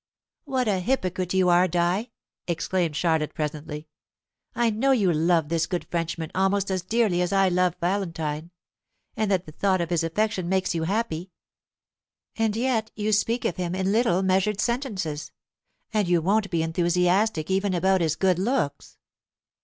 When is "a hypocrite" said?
0.67-1.35